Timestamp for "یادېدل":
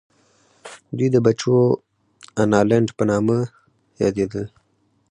4.03-4.45